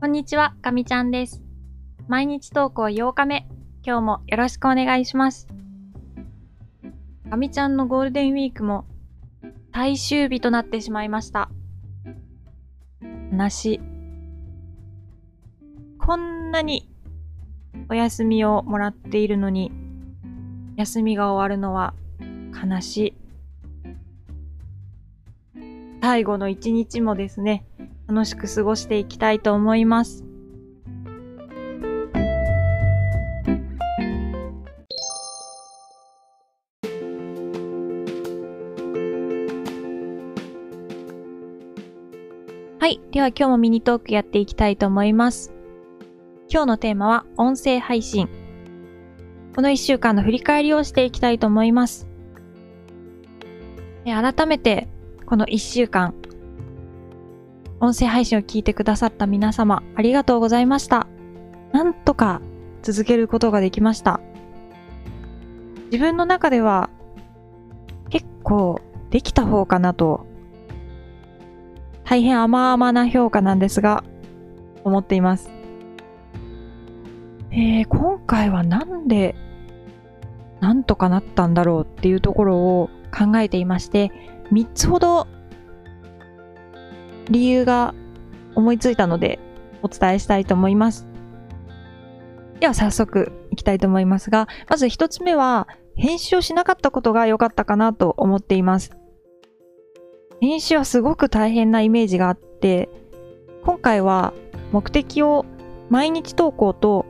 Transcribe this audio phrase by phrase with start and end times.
[0.00, 1.42] こんにちは、かみちゃんです。
[2.06, 3.48] 毎日投稿8日目、
[3.84, 5.48] 今日もよろしくお願いします。
[7.28, 8.86] かみちゃんのゴールデンウィークも
[9.74, 11.50] 最終日となってしまいました。
[13.32, 13.80] 悲しい。
[15.98, 16.88] こんなに
[17.88, 19.72] お休みをもらっているのに、
[20.76, 21.92] 休みが終わるのは
[22.54, 23.14] 悲しい。
[26.00, 27.67] 最後の一日もですね、
[28.08, 30.24] 楽しく過ごしていきたいと思います。
[42.80, 43.00] はい。
[43.10, 45.52] では今日もミニトークやっていきたいと思います。
[46.48, 48.30] 今日のテーマは音声配信。
[49.54, 52.06] この一週間の振り返りをしていきたいと思います。
[54.06, 54.88] 改めて、
[55.26, 56.14] この一週間、
[57.80, 61.06] 音声配信を聞いてくださった皆様、ありがとうございました。
[61.72, 62.40] なんとか
[62.82, 64.20] 続けることができました。
[65.86, 66.90] 自分の中では
[68.10, 70.26] 結構できた方かなと、
[72.04, 74.02] 大変甘々な評価なんですが、
[74.82, 75.50] 思っています。
[77.52, 79.36] えー、今回はなんで
[80.60, 84.10] なんとかなったんだろうっていうところを考えていまして、
[84.52, 85.28] 3つほど
[87.30, 87.94] 理由が
[88.54, 89.38] 思いついたので
[89.82, 91.06] お伝えしたいと思います。
[92.60, 98.92] では早速いきたいと思いますが、まず1つ目は編集をしなかったことが良かったかなと思っています。
[100.40, 102.88] 編集はすごく大変なイメージがあって、
[103.64, 104.32] 今回は
[104.72, 105.44] 目的を
[105.88, 107.06] 毎日投稿と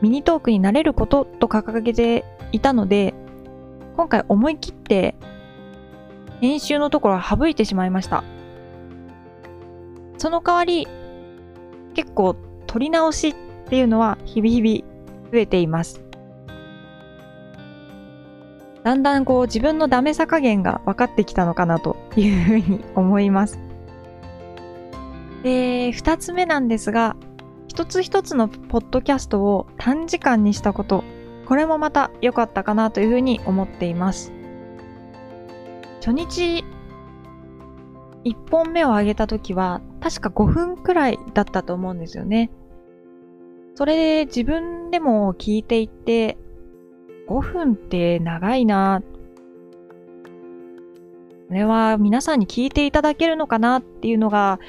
[0.00, 3.14] ミニトークになれることと掲げていたので、
[3.96, 5.14] 今回思い切って
[6.40, 8.24] 編集のところは省いてしまいました。
[10.20, 10.86] その代わり、
[11.94, 13.34] 結構撮り直しっ
[13.70, 16.02] ていうのは日々日々増えています。
[18.84, 23.58] だんだんこう自分のダメさ加減が分かってきたのかなというふうに思います。
[25.42, 27.16] で、二つ目なんですが、
[27.66, 31.02] 一つ一つのポッドキャストを短時間にしたこと、
[31.46, 34.34] これもまた良かったかなというふうに思っています。
[36.00, 36.62] 初日、
[38.24, 42.50] 1本目を上げた時は、確か5分くらいだったと思うんですよね。
[43.74, 46.36] それで自分でも聞いていて、
[47.28, 49.02] 5分って長いな
[51.50, 54.60] これは皆さんに聞いていただけるのかなっていうのが、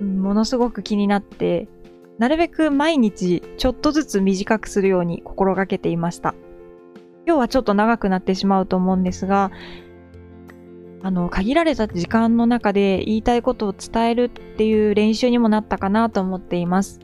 [0.00, 1.66] ものすごく気になって、
[2.16, 6.36] なるべく毎日ちょっとずつ短くするように心がけていました。
[7.26, 9.50] 今日はちょっと長くなってしまうと思うんですが、
[11.02, 17.00] あの、限られた時間の中で言いたいことを伝えるっていう練習にもなったかなと思っています。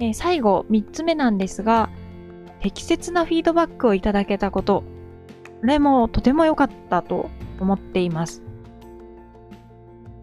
[0.00, 1.90] え最後、3つ目なんですが、
[2.60, 4.82] 適切なフィードバックをいただけたこと、
[5.60, 7.30] これもとても良かったと
[7.60, 8.42] 思っています。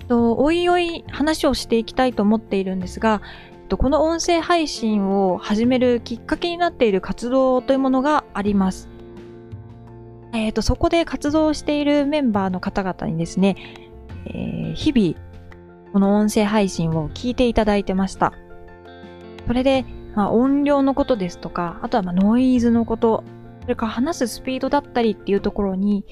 [0.10, 3.22] と、おいおい話をしていきたいと思っているんですが、
[3.78, 8.90] この音声配信を始めるきっかけになっている活動というものがあります。
[10.34, 13.56] えっ、と、そこで活動しているメンバーの方々にですね、
[14.28, 15.16] えー日々、
[15.92, 18.34] この音声配信を聞いていただいてました。
[19.48, 19.86] それで、
[20.16, 23.24] まあ、音量のことですとか、あとはまあノイズのこと、
[23.64, 26.06] それから話すスピードだったりっていうところに、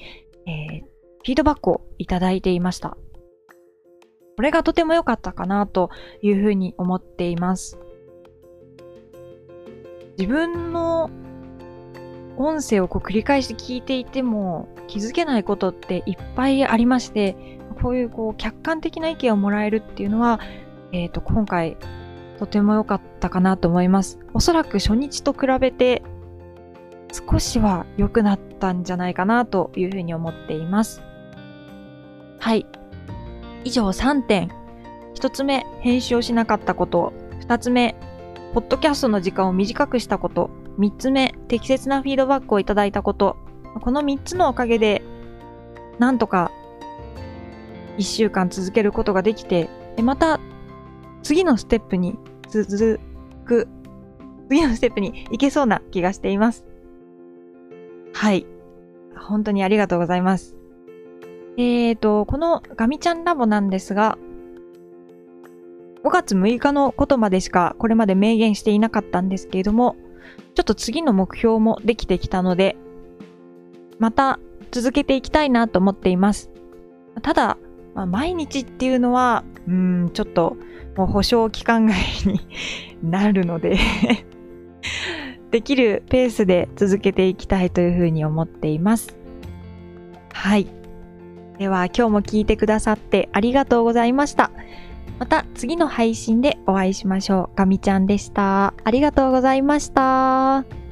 [0.46, 2.96] えーフィードバックをいただいていました。
[4.36, 5.90] これがとても良かったかなと
[6.22, 7.78] いうふうに思っています。
[10.16, 11.10] 自分の
[12.38, 17.36] 音声をこう繰り返して聞いていても気づけないことっていっぱいありまして、
[17.82, 20.40] こういうこう客観的な意見をもらえるっていうのは、
[20.92, 21.76] えっ、と、今回
[22.38, 24.18] とても良かったかなと思います。
[24.34, 26.02] おそらく初日と比べて
[27.12, 31.02] 少しは良くなったんじゃないかなというふうに思っています。
[32.38, 32.66] はい。
[33.64, 34.50] 以上3点。
[35.14, 37.12] 1つ目、編集をしなかったこと。
[37.40, 37.96] 2つ目、
[38.54, 40.50] ポッドキャストの時間を短くしたこと。
[40.78, 43.36] 3つ目、適切なフィードバックをいただいたこと。
[43.80, 45.02] この3つのおかげで、
[45.98, 46.52] なんとか
[47.98, 49.68] 1週間続けることができて、
[50.02, 50.40] また
[51.22, 52.16] 次のステップに
[52.48, 53.00] 続
[53.44, 53.68] く、
[54.48, 56.64] 次のステップに行けそうな気がしています。
[58.14, 58.46] はい。
[59.16, 60.56] 本当にありがとうございます。
[61.56, 64.16] えーと、このガミちゃんラボなんですが、
[66.04, 69.96] 5月6日のことまでしかこれまで明言していなかったんですけれども、
[70.54, 72.76] ちょっと次の目標もできてきたので、
[73.98, 74.38] また
[74.70, 76.50] 続けていきたいなと思っています。
[77.22, 77.58] ただ、
[77.94, 80.56] まあ毎日っていうのは、うん、ちょっと
[80.96, 81.96] もう保証期間外
[82.26, 82.40] に
[83.02, 83.78] なるので
[85.50, 89.16] できるペースで続けていきたいというふうに思っています。
[90.32, 90.66] はい。
[91.58, 94.50] では今日も聞いてくださってありがとうございました。
[95.18, 97.56] また次の配信でお会いしましょう。
[97.56, 98.74] ガミちゃんでした。
[98.84, 100.87] ありがとうございました。